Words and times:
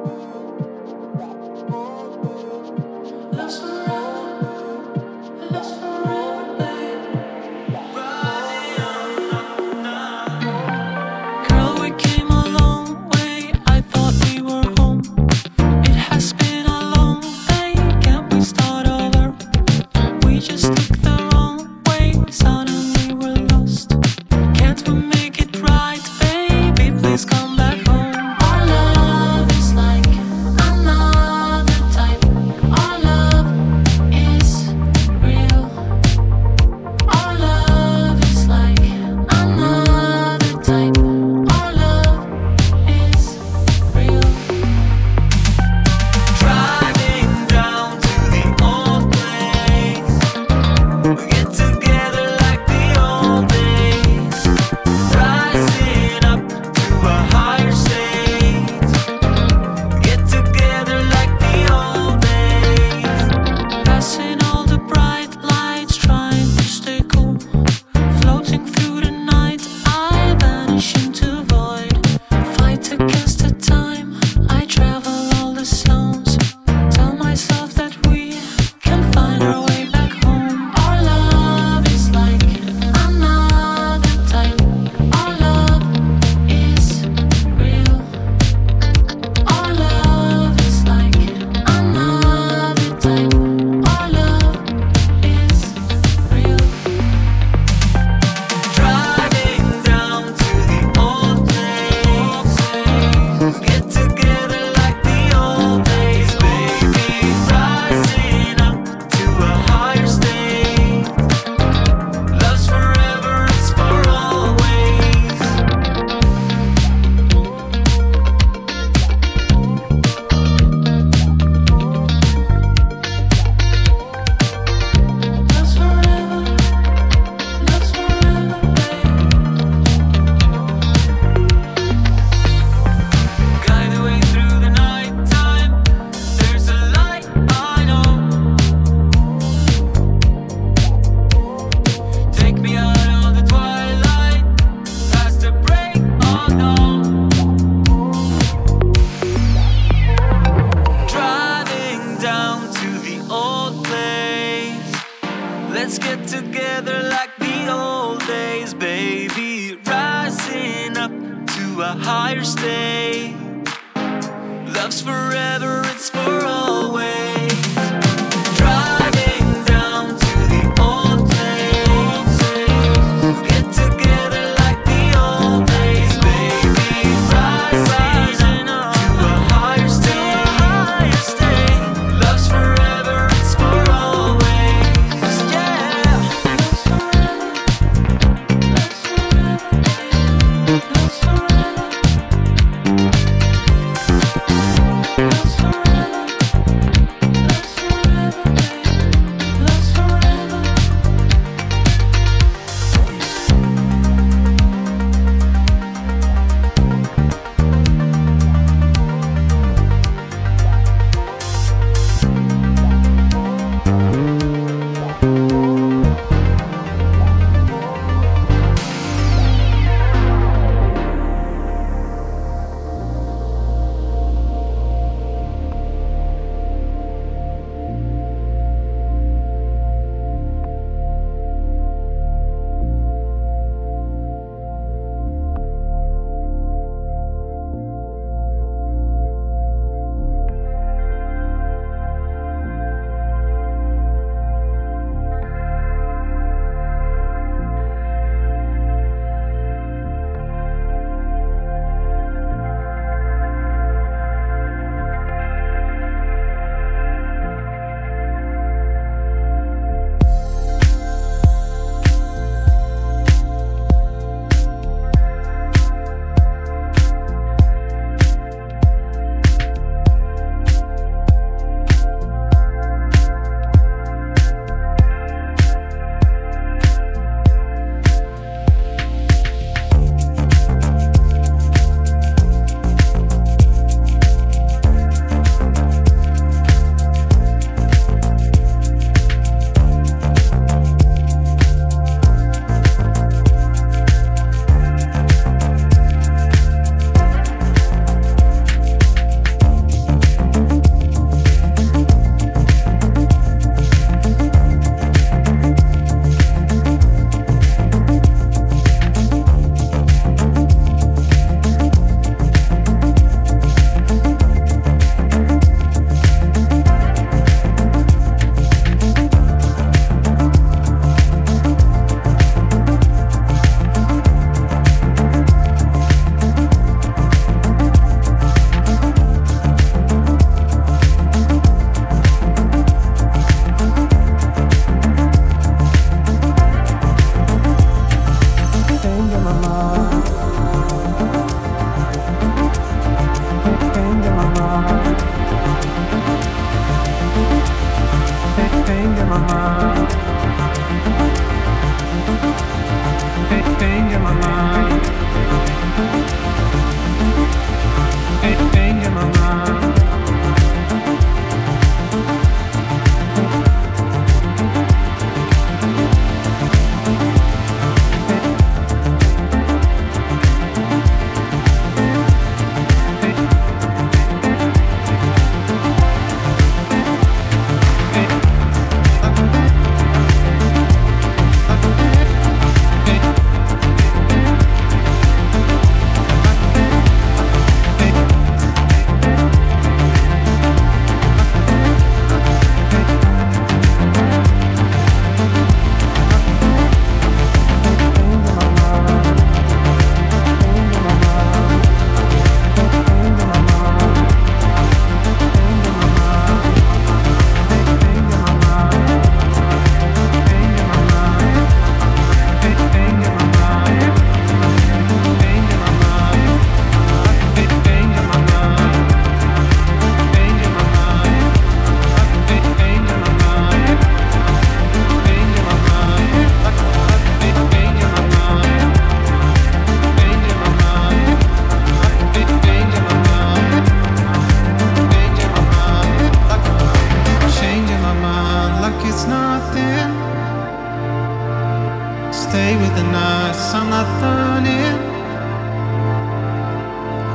Stay 442.53 442.75
with 442.77 442.95
the 442.95 443.01
nights, 443.01 443.73
I'm 443.73 443.89
not 443.89 444.05
learning. 444.21 444.95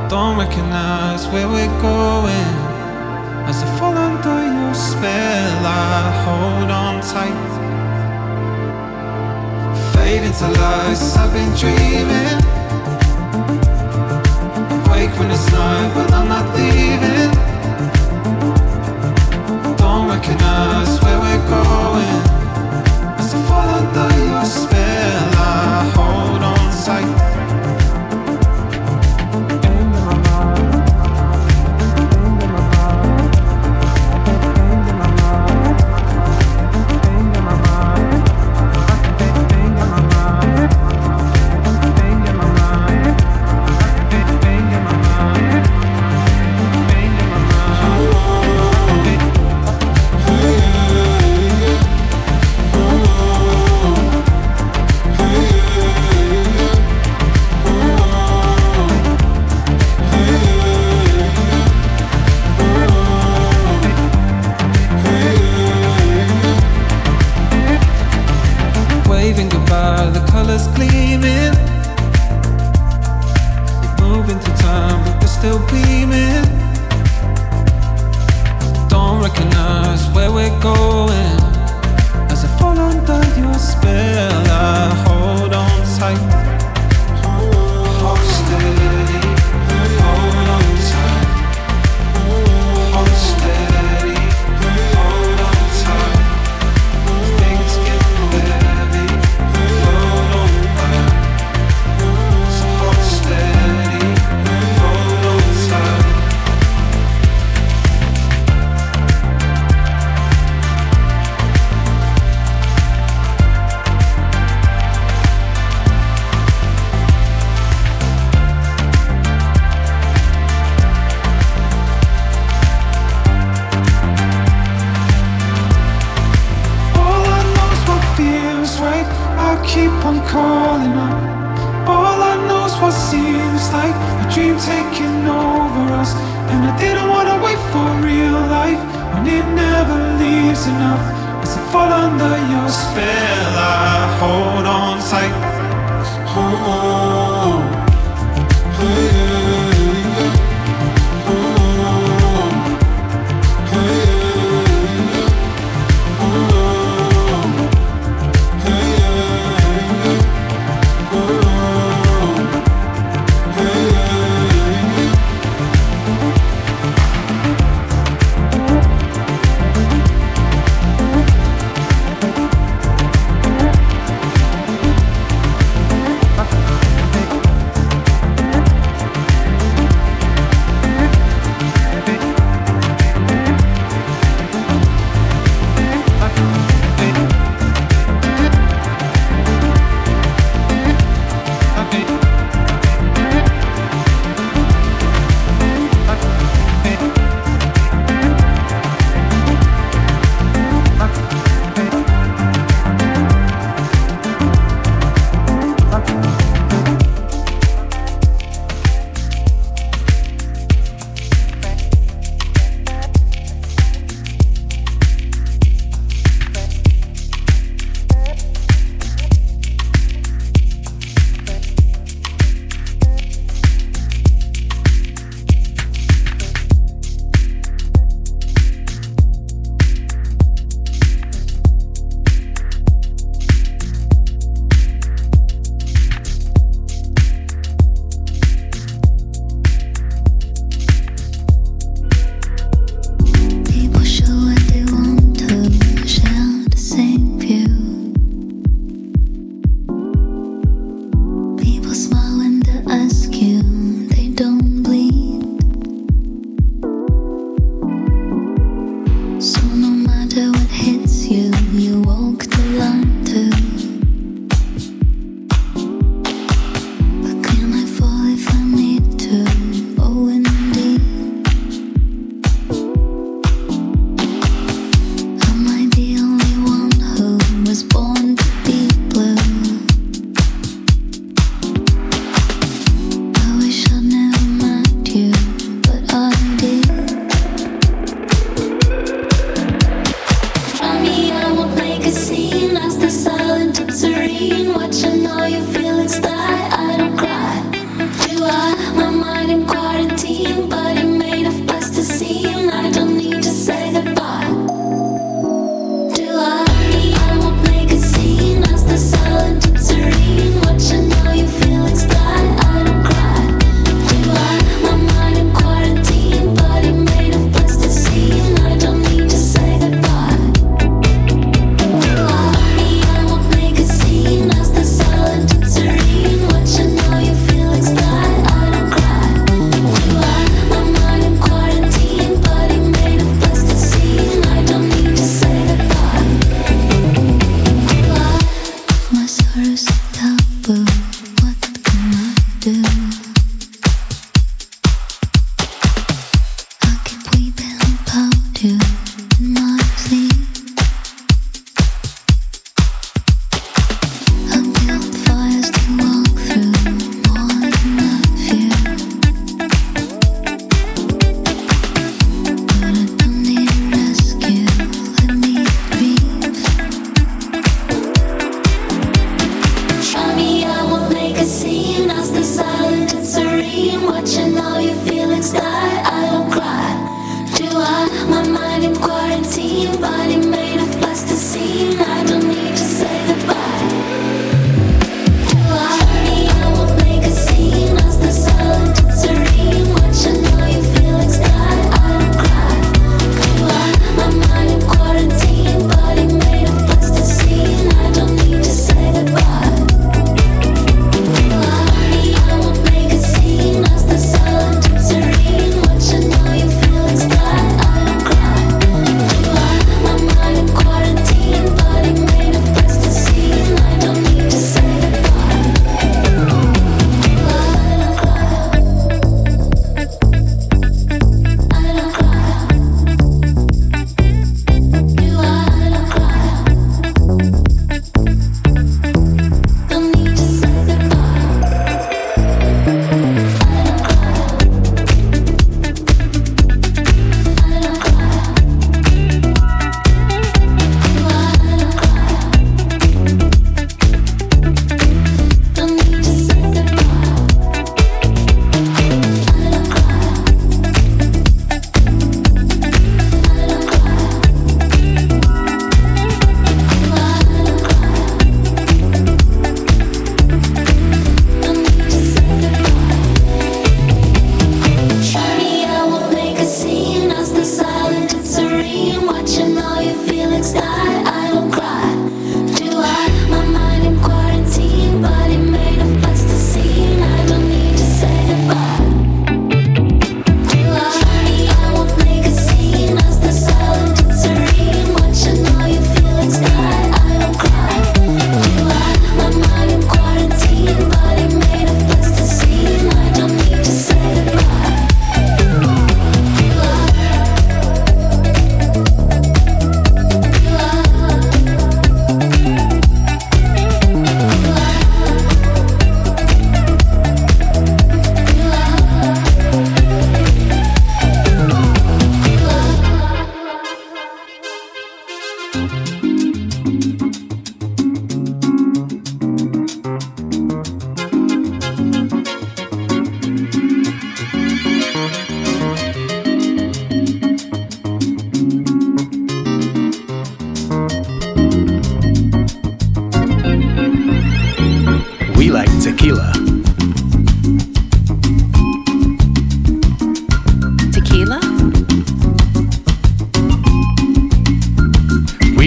Don't 0.07 0.37
recognize 0.37 1.27
where 1.27 1.49
we're 1.49 1.75
going. 1.81 2.49
As 3.49 3.61
I 3.61 3.67
fall 3.77 3.97
under 3.97 4.39
your 4.47 4.73
spell, 4.73 5.65
I 5.65 6.09
hold 6.23 6.71
on 6.71 7.01
tight. 7.01 7.49
Fade 9.91 10.23
into 10.23 10.47
lies, 10.61 11.17
I've 11.17 11.33
been 11.33 11.51
dreaming. 11.61 12.39
Wake 14.89 15.13
when 15.19 15.31
it's 15.31 15.51
night, 15.51 15.91
but 15.95 16.13
I'm 16.13 16.29
not 16.29 16.47
leaving. 16.55 17.31
Don't 19.75 20.07
recognize 20.07 20.97
where 21.03 21.19
we're 21.19 21.45
going. 21.59 22.21
As 23.19 23.33
I 23.33 23.37
fall 23.49 23.69
under 23.79 24.15
your 24.23 24.45
spell, 24.45 24.78
I 25.01 25.91
hold 25.95 26.43
on 26.43 26.85
tight. 26.85 27.38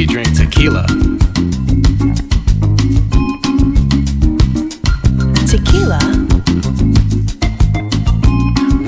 we 0.03 0.07
drink 0.07 0.37
tequila. 0.37 0.85
Tequila? 5.47 6.01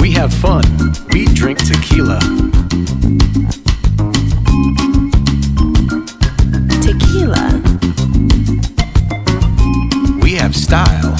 We 0.00 0.10
have 0.10 0.34
fun. 0.34 0.64
We 1.12 1.26
drink 1.26 1.58
tequila. 1.60 2.18
Tequila. 6.82 7.62
We 10.20 10.32
have 10.32 10.56
style. 10.56 11.13